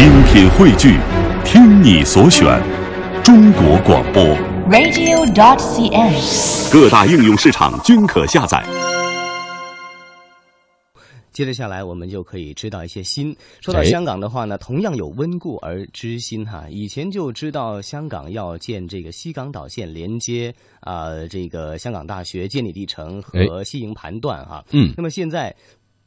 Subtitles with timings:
[0.00, 0.98] 精品汇聚，
[1.44, 2.58] 听你所选，
[3.22, 4.24] 中国广播。
[4.70, 6.72] radio.dot.cn，。
[6.72, 8.64] 各大应用市场均可下载。
[11.32, 13.36] 接着下来，我们就可以知道一些新。
[13.60, 16.64] 说到哎香港的话呢，同样有温故而知新哈。
[16.70, 24.64] 以前就知道香港要建这个西港岛线连接啊、这个香港大学、建理地城和西营盘段哈。
[24.70, 25.54] 嗯那么现在。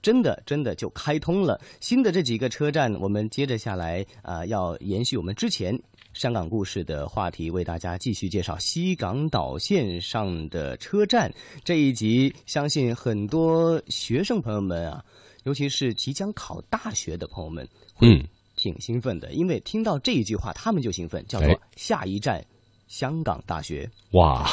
[0.04, 2.94] 真的，真的就开通了新的这几个车站。
[3.00, 5.82] 我们接着下来啊、要延续我们之前
[6.14, 11.34] 香港故事的话题，为大家继续介绍西港岛线上的车站。
[11.64, 15.04] 这一集，相信很多学生朋友们啊，
[15.46, 17.66] 尤其是即将考大学的朋友们，
[18.02, 18.22] 嗯，
[18.58, 22.46] 挺兴奋的，因为听到这一句话，他们就兴奋，叫做哎“下一站
[22.90, 24.46] 香港大学哇，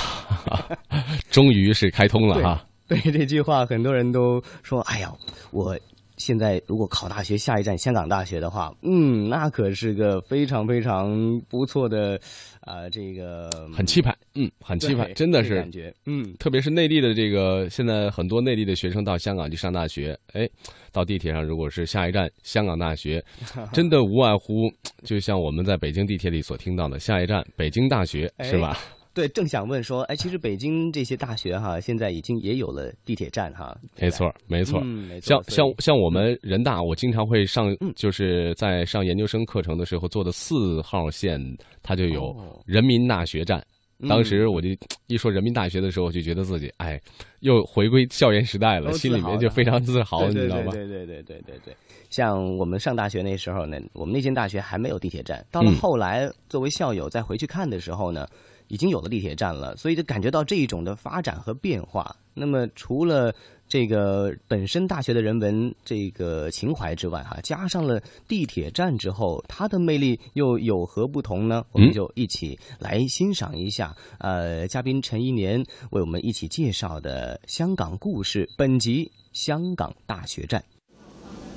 [1.28, 2.64] 终于是开通了哈。”。
[2.90, 5.12] 对这句话，很多人都说：“哎呀，
[5.52, 5.78] 我
[6.16, 12.20] 现在如果考大学，下一站香港大学的话，嗯，那可是个非常非常不错的
[12.62, 20.48] 啊、这个很期盼，嗯，很期盼，真的是感，觉，嗯，特别是内地的这个，现在很多内地的学生到香港去上大学，哎，
[20.92, 23.24] 到地铁上如果是下一站香港大学，
[23.72, 24.70] 真的无外乎
[25.04, 28.76] 就像我们在北京地铁里所听到的，下一站北京大学哎是吧？
[29.20, 34.80] 对，正想问说，哎，其实北京这些大学哈，现在已经也有了地铁站哈，没错，没错。
[34.82, 41.38] 嗯，没错，像像像我们人大，我经常会上嗯，就是在上研究生课程的时候坐的四号线，
[41.82, 43.58] 它就有哦人民大学站。
[43.58, 44.70] 嗯当时我就
[45.08, 46.98] 一说人民大学的时候，我就觉得自己哎，
[47.40, 50.72] 又回归校园时代了，心里面就非常自豪，你知道吗？
[50.72, 51.76] 对对对对对对对，
[52.08, 58.26] 像我们上大学那时候呢，我们那间大学还没有地铁站，到了嗯后来，作为校友再回去看的时候呢，
[58.70, 62.16] 已经有了地铁站了，所以就感觉到这一种的发展和变化。
[62.32, 63.34] 那么除了
[63.68, 71.64] 这个本身大学的人文这个情怀之外，哈，加上了地铁站之后，它的魅力又有何不同呢？
[71.72, 80.64] 我们嗯就一起来欣赏一下，呃，嘉宾陈一年为我们一起介绍的香港故事，本集香港大学站。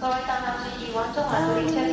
[0.02, 1.93] 各位搭客注意，往中環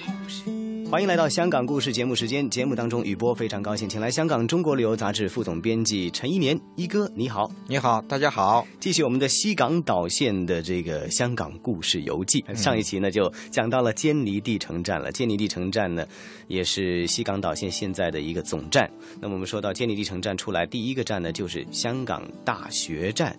[0.91, 8.67] 欢迎来到香港故事节目时间，节目当中雨波非常高兴，请来香港中国旅游杂志副总编辑陈一年一哥，你好，你好，大家好。
[8.77, 12.43] 继续我们的西港岛线的这个香港故事游记。
[12.53, 16.05] 上一期呢就讲到了坚尼地城站了，坚尼地城站呢
[16.49, 18.91] 也是西港岛线现在的一个总站。
[19.21, 23.33] 那么我们说到坚尼地城站出来，第一个站呢就是香港大学站，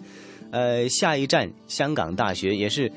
[0.52, 2.90] 呃，下一站香港大学也是。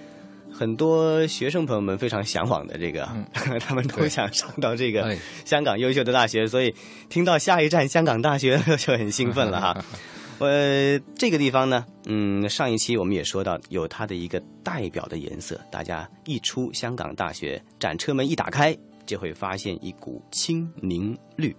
[0.58, 3.06] 很多学生朋友们非常向往的这个，
[3.60, 6.74] 他们都想上到这个哎香港优秀的大学，所以
[7.10, 9.86] 听到下一站香港大学就很兴奋了哈。
[10.40, 21.56] 呃，这个地方呢，嗯，上一期我们也说到有它的一个代表的颜色，大家一出香港大学展车门一打开，就会发现一股青柠绿。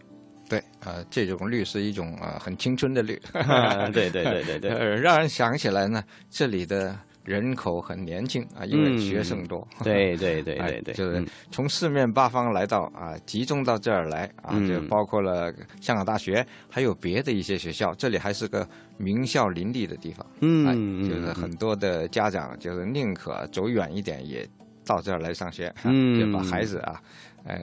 [0.49, 3.21] 对，呃，这种绿是一种呃很青春的绿，
[3.93, 6.97] 对对对对对，呃，让人想起来呢，这里的
[7.27, 9.67] 人口很年轻啊，因为嗯学生多。
[9.83, 17.93] 对对对 哎对对，就是嗯从四面八方来到啊，集中到这儿来啊，嗯就包括了香港大学，还有别的一些学校。
[17.97, 18.67] 这里还是个
[18.97, 24.49] 名校林立的地方，嗯，嗯，就是很多的家长就是宁可走远一点，也
[24.87, 27.03] 到这儿来上学， 嗯就把孩子啊，
[27.45, 27.59] 呃，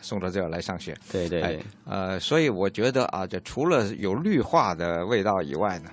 [0.00, 0.96] 送到这儿来上学。
[1.12, 5.90] 对对，，呃，所以我觉得啊，这除了有绿化的味道以外呢，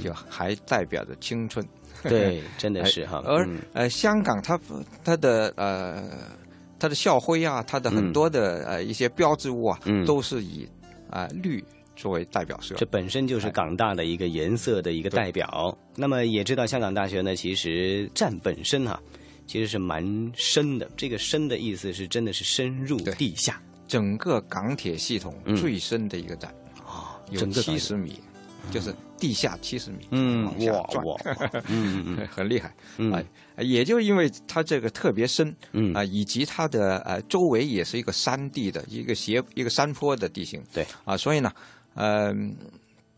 [0.00, 1.64] 就还代表着青春。
[2.08, 3.58] 对，真的是哈，而嗯。
[3.72, 4.58] 呃，香港它
[5.04, 6.04] 它的呃
[6.78, 10.04] 它的校徽啊，它的很多的、呃一些标志物啊，嗯。
[10.04, 10.68] 都是以
[11.10, 11.62] 啊、绿
[11.94, 12.74] 作为代表色。
[12.74, 15.76] 这本身就是港大的一个颜色的一个代表。
[15.94, 19.00] 那么也知道香港大学呢，其实站本身哈、
[19.46, 20.90] 其实是蛮深的。
[20.96, 23.60] 这个深的意思是真的是深入地下。
[23.88, 25.54] 整个港铁系统嗯。
[25.56, 26.50] 最深的一个站，
[26.84, 28.20] 啊，有七十米，
[28.70, 31.16] 就是地下七十米， 嗯哇哇，
[31.68, 32.26] 嗯嗯嗯。
[32.30, 32.74] 很厉害。
[32.98, 33.12] 嗯。
[33.12, 33.24] 哎，
[33.62, 35.94] 也就因为它这个特别深嗯。
[35.94, 40.86] 啊、以及它的呃周围也是一个山地的一个斜一个山坡的地形，对。
[41.04, 41.52] 啊，所以呢，
[41.94, 42.34] 呃，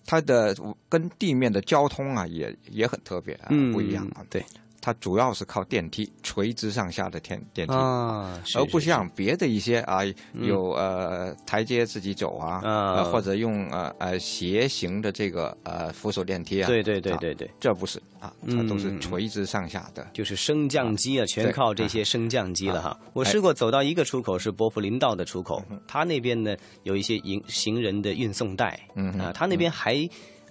[0.06, 0.54] 它的
[0.88, 4.24] 跟地面的交通啊也也很特别啊，嗯不一样啊。
[4.30, 4.44] 对，
[4.88, 7.74] 它主要是靠电梯垂直上下的电电梯。
[7.74, 10.00] 啊，而不像别的一些啊，
[10.32, 20.06] 有呃台阶自己走啊，或者用呃呃斜行的这个呃扶手电梯啊，对对对啊对对，这不是啊，它都是嗯垂直上下的。
[20.14, 22.98] 就是升降机啊，全靠这些升降机了哈。
[23.12, 30.08] 我哎试过走到一个出口是伯福林道的出口，它那边呢有一些行行人的运送带，嗯啊，它那边还。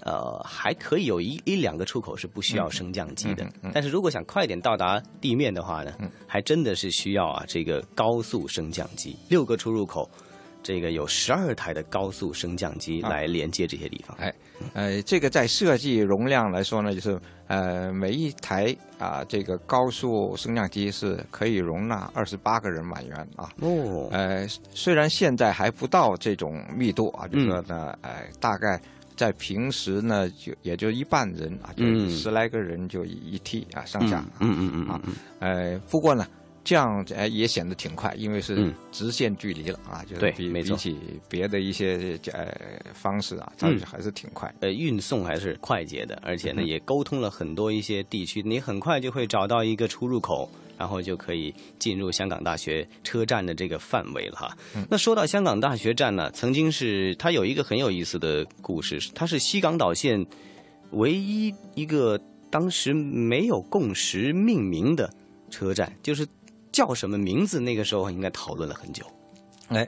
[0.07, 5.91] 呃，还可以有一一两个出口是不需要升降机的，嗯嗯但是如果想快点到达地面的话呢，
[6.25, 10.09] 还真的是需要啊这个高速升降机，六个出入口，
[10.63, 13.09] 这个有十二台的高速升降机啊。
[13.09, 14.15] 来连接这些地方。
[14.17, 14.33] 哎，
[14.73, 23.51] 呃，这个在设计容量来说呢，就是呃每一台啊、这个高速升降机是可以容纳二十八个人满员啊。
[23.59, 28.81] 哦，呃，虽然现在还不到这种密度啊，就是说呢，呃，大概
[29.17, 32.09] 在平时呢，就也就一半人啊，就嗯。
[32.09, 34.23] 十来个人就一一梯啊上下。
[34.39, 36.25] 嗯嗯嗯嗯啊嗯，呃，不过呢，
[36.63, 38.73] 这样呃也显得挺快，因为是嗯。
[38.91, 40.95] 直线距离了啊，就是比比起
[41.27, 42.53] 别的一些呃
[42.93, 43.79] 方式啊，它嗯。
[43.79, 44.53] 还是挺快。
[44.59, 46.67] 呃，运送还是快捷的，而且呢，嗯。
[46.67, 54.57] 也沟通了很多一些地区，你很快就会找到一个出入口，然后就可以进入香港大学车站的这个范围了哈。
[54.75, 60.25] 嗯那说到香港大学站呢，曾经是它有一个很有意思的故事，它是西港岛线
[60.91, 62.19] 唯一一个
[62.49, 65.11] 当时没有共识命名的
[65.49, 66.25] 车站，就是
[66.71, 69.03] 叫什么名字，那个时候应该讨论了很久。
[69.69, 69.85] 哎，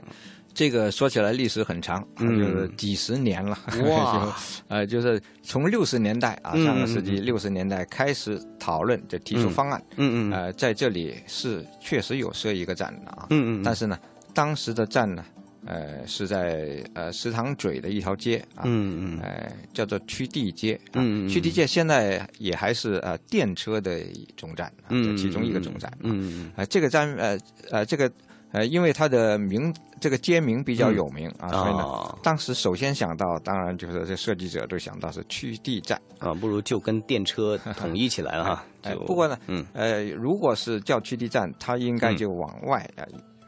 [0.52, 3.58] 这个说起来历史很长，就是几十年了。
[3.84, 4.34] 哇。
[4.68, 6.64] 就呃，就是从六十年代啊，嗯。
[6.64, 9.82] 上个世纪六十年代开始讨论，就提出嗯方案。
[9.96, 10.30] 嗯。
[10.30, 13.98] 嗯呃，在这里是确实有设一个站的啊，嗯嗯，但是呢，
[14.34, 15.24] 当时的站呢，
[15.66, 19.20] 呃，是在呃石塘嘴的一条街啊，嗯嗯。
[19.20, 20.74] 呃，叫做曲地街。
[20.92, 20.94] 啊。
[20.94, 21.28] 嗯嗯嗯。
[21.28, 24.00] 曲地街现在也还是呃电车的
[24.36, 25.90] 总站，啊其中一个总站。
[25.92, 25.98] 啊。
[26.02, 26.52] 嗯嗯。
[26.56, 27.38] 呃，这个站呃
[27.70, 28.10] 呃这个
[28.52, 36.00] 呃，因为它的名这个街名比较有名啊，嗯所以呢，哦当时首先想到，当然就是这设计者都想到是区地站。
[36.18, 38.64] 啊，不如就跟电车统一起来了哈。
[38.82, 43.04] 哎，不过呢，嗯呃，如果是叫区地站，它应该嗯就往外啊、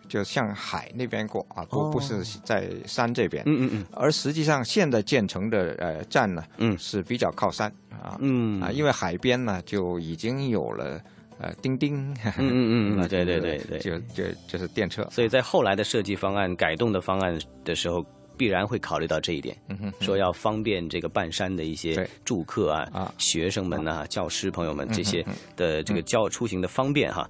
[0.08, 3.42] 就向海那边过啊，不、不是在山这边。
[3.46, 11.00] 嗯嗯嗯而实际上，现在建成的呃站呢，嗯是比较靠山啊，嗯啊，因为海边呢就已经有了
[11.42, 18.04] 呃钉钉，嗯嗯嗯那 对对对对就就就是电车，所以在后来的设计方案、改动的方案的时候，
[18.36, 27.28] 必然会考虑到这一点，嗯哼说要方便这个半山的一些住客啊、啊学生们啊、教师朋友们这些嗯的这个交出行的方便哈。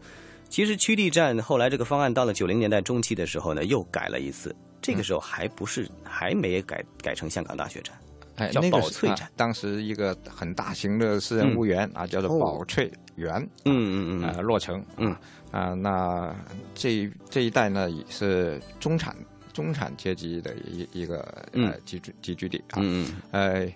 [0.49, 7.97] 其实区地站后来这个方案到了九零年代中期的时候呢，又改了一次，这个时候还不是还没改改成香港大学站。
[8.37, 12.91] 哎，叫那个啊宝翠站当时一个很大型的私人屋苑、啊，叫做哦宝翠
[13.23, 15.15] 园，嗯嗯呃，嗯落成，嗯。
[15.51, 16.35] 啊，那
[16.75, 19.15] 这这一带呢也是中产
[19.53, 21.19] 中产阶级的一一个
[21.53, 23.67] 呃嗯集聚集聚地啊，嗯嗯。
[23.67, 23.73] 呃，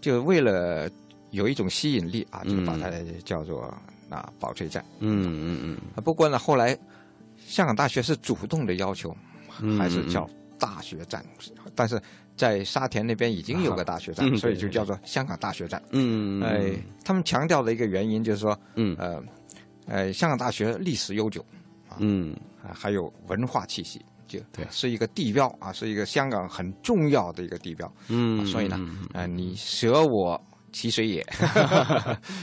[0.00, 0.90] 就为了
[1.30, 2.90] 有一种吸引力啊，就把它
[3.24, 3.62] 叫做
[4.10, 4.84] 啊保税站。
[4.98, 5.78] 嗯嗯嗯。
[5.96, 6.76] 啊不过呢，后来
[7.38, 9.16] 香港大学是主动的要求，
[9.62, 10.28] 嗯还是叫
[10.58, 11.24] 大学站，
[11.74, 11.98] 但是
[12.40, 15.82] 在沙田那边已经有个大学站，嗯所以就叫做香港大学站。
[15.90, 16.72] 嗯，哎，
[17.04, 19.22] 他们强调的一个原因就是说，嗯呃，
[19.86, 21.44] 呃，香港大学历史悠久，
[21.98, 22.34] 嗯
[22.64, 27.92] 啊，还有文化气息，就对是一个地标啊，是一个香港很重要的一个地标。
[28.08, 30.42] 嗯，啊所以呢嗯，啊，你舍我
[30.72, 31.22] 其谁也？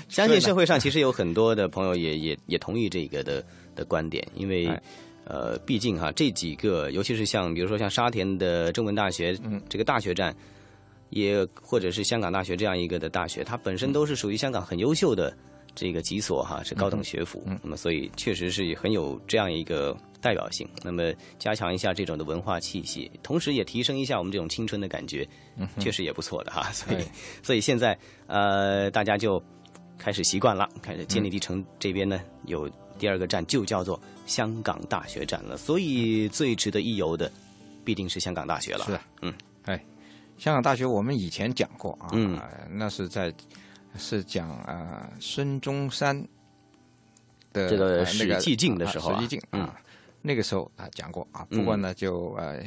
[0.10, 3.44] 相信社会上其实有很多的朋友也也也同意这个的
[3.76, 4.80] 的观点，因为哎
[5.30, 10.34] 呃，毕竟哈这几个，尤其是像比如说像沙田的中文大学，嗯这个大学站，
[11.10, 15.36] 也或者是香港大学这样一个的大学，它本身都是属于香港很优秀的
[15.76, 20.68] 这个几所哈，是高等学府，嗯那么所以确实是很有这样一个代表性。
[20.82, 25.28] 那么加强一下这种的文化气息，同时也提升一下我们这种青春的感觉，
[25.78, 26.72] 确实也不错的哈。
[26.72, 27.06] 所以哎
[27.44, 29.44] 所以现在呃，大家就
[29.98, 37.32] 开始习惯了，开始建立地城这边呢有第二个站就叫做香港大学站了，所以最值得一游的
[37.84, 38.86] 必定是香港大学了。
[38.86, 39.34] 是，嗯，
[39.66, 39.84] 哎，
[40.38, 42.38] 香港大学我们以前讲过啊，嗯。
[42.38, 43.34] 呃那是在
[43.98, 46.16] 是讲啊、呃孙中山
[47.52, 49.62] 的这个史记镜的时候啊史记镜嗯。
[49.62, 49.76] 啊。
[50.28, 52.62] 那个时候啊讲过啊，不过呢就呃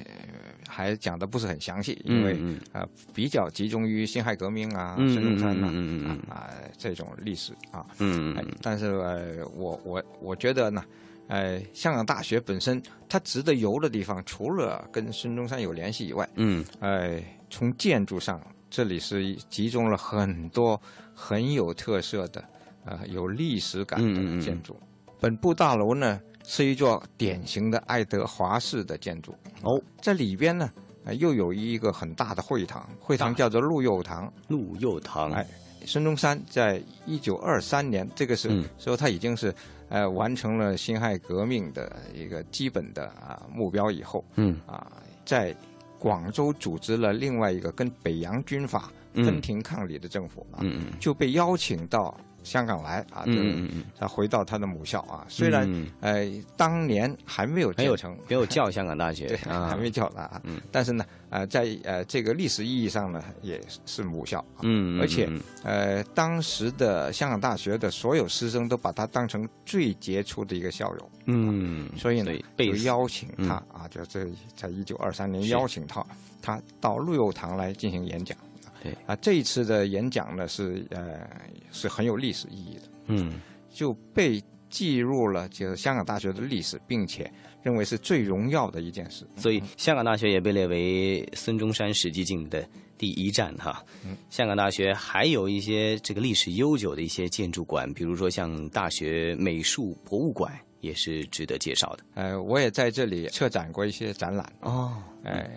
[0.67, 2.59] 还讲的不是很详细，因为嗯。
[2.73, 6.49] 呃比较集中于辛亥革命啊、嗯孙中山啊啊
[6.79, 10.83] 这种历史啊，嗯哎，但是呃，我我我觉得呢，
[11.29, 16.64] 呃，香港大学本身它值得游的地方，除了跟孙中山有联系以外，嗯。
[16.81, 18.40] 呃，从建筑上，
[18.71, 20.81] 这里是集中了很多
[21.14, 22.43] 很有特色的
[22.87, 24.38] 呃有历史感嗯嗯嗯。
[24.38, 24.75] 的建筑。
[25.21, 26.19] 本部大楼呢
[26.50, 30.69] 是一座典型的爱德华式的建筑哦，在里边呢。
[31.02, 34.30] 呃又有一个很大的会堂，会堂叫做陆佑堂。
[34.49, 35.47] 陆佑堂，哎，
[35.87, 39.52] 孙中山在一九二三年这个时候，嗯时候他已经是
[39.88, 44.92] 呃完成了辛亥革命的一个基本的啊目标以后，嗯啊，
[45.25, 45.57] 在
[45.99, 50.99] 广州组织了另外一个跟北洋军阀嗯分庭抗礼的政府啊，嗯嗯。
[50.99, 56.26] 就被邀请到香港来啊，就嗯他回到他的母校啊，虽然嗯呃
[56.57, 60.61] 当年还没有没有建成，没有叫香港大学 对，啊，还没叫呢啊，嗯。
[60.73, 73.47] 但是呢，呃，在呃这个历史意义上呢，也是母校啊，嗯，嗯而且嗯呃，当时的香港大学的所有师生都把他当成最杰出的一个校友，嗯，所以呢，被就邀请嗯。
[73.47, 74.25] 他啊，就这
[74.57, 76.02] 在一九二三年邀请他，
[76.40, 78.35] 他到陆佑堂来进行演讲。
[78.83, 78.93] 对。
[79.07, 81.29] 啊，这一次的演讲呢是呃
[81.73, 83.41] 是很有历史意义的，嗯。
[83.73, 87.31] 就被记入了就是香港大学的历史，并且
[87.63, 89.25] 认为是最荣耀的一件事。
[89.37, 92.69] 所以香港大学也被列为孙中山史迹径的
[92.99, 93.85] 第一站哈。
[94.05, 94.17] 嗯。
[94.29, 102.05] 香港大学还有一些这个历史悠久的一些建筑馆，比如说像大学美术博物馆，也是值得介绍的。
[102.15, 105.49] 呃，我也在这里策展过一些展览，哦，呃，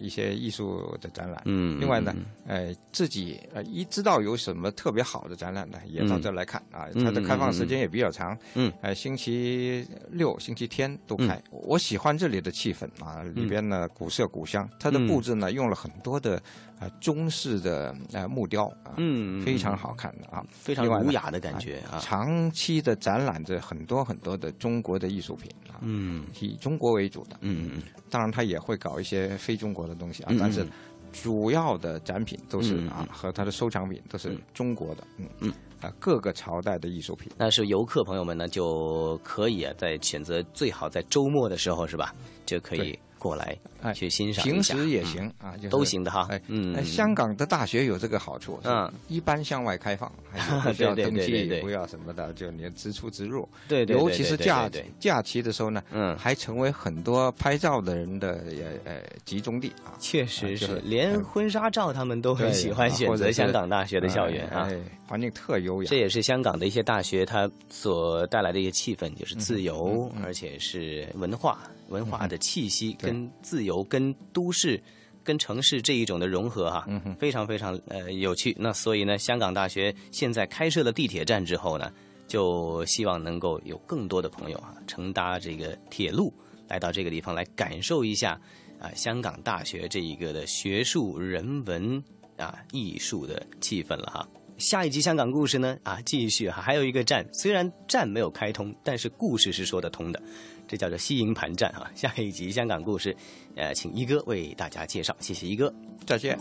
[0.00, 1.42] 一些艺术的展览。
[1.46, 2.14] 嗯，另外呢
[2.46, 6.86] 嗯，呃，自己呃一知道有什么特别好的展览呢，也到这来看啊。
[6.94, 11.42] 嗯它的开放时间也比较长，嗯，呃，星期六、星期天都开。
[11.50, 16.42] 我喜欢这里的气氛啊，里边呢古色古香，它的嗯布置呢用了很多的
[16.78, 20.44] 呃中式的呃木雕啊，嗯，非常好看的啊。
[20.50, 21.98] 非常另外呢儒雅的感觉啊。
[22.00, 26.26] 长期的展览着很多很多的中国的艺术品啊，嗯。
[26.38, 27.38] 以中国为主的。
[27.40, 30.68] 嗯嗯当然，他也会搞一些非中国的东西啊嗯，但是嗯
[31.12, 35.26] 主要的展品都是嗯嗯啊，和他的收藏品都是中国的，嗯。
[35.40, 35.52] 嗯。
[35.80, 37.32] 啊，各个朝代的艺术品。
[37.38, 45.06] 但是游客朋友们呢，就可以啊，在选择最好在周末的时候是吧，就可以对过来哎去欣赏平时也嗯。
[45.06, 46.26] 行啊，就是都行的哈。
[46.30, 46.74] 哎，嗯。
[46.74, 48.90] 哎香港的大学有这个好处，嗯。
[49.08, 51.48] 一般向外开放，还不需 要对对登记，对对。
[51.48, 53.48] 对不要什么的，就你直出直入。
[53.68, 54.90] 对对，对尤其是对对假对对。
[54.98, 56.16] 假期的时候呢，嗯。
[56.18, 58.42] 还成为很多拍照的人的
[58.84, 59.94] 呃呃集中地啊。
[60.00, 64.66] 确实是连婚纱照他们都很喜欢选择香港大学的校园啊。
[64.68, 65.88] 哎，哎环境特优雅。
[65.88, 66.00] 这。
[66.00, 70.22] 也是香港的一些大学它所带来的一些气氛，就是自由，嗯。
[70.24, 71.58] 而且是文化
[71.90, 74.82] 文化的气息，对跟自由、跟都市、
[75.22, 78.56] 跟城市这一种的融合哈、嗯非常非常呃有趣。
[78.58, 81.92] 那所以呢，香港大学现在开设了地铁站之后呢，
[82.26, 86.32] 就希望能够有更多的朋友啊，乘搭这个铁路
[86.68, 88.40] 来到这个地方来感受一下
[88.78, 92.02] 啊香港大学这一个的学术人文
[92.36, 94.28] 啊艺术的气氛了哈。
[94.60, 100.22] 下一集香港故事呢啊，继续哈，还有一个站，虽然站没有开通，但是故事是说得通的，
[100.68, 101.90] 这叫做西营盘站哈。
[101.94, 103.16] 下一集香港故事，
[103.56, 105.74] 呃，请一哥为大家介绍，谢谢一哥。
[106.06, 106.38] 再见。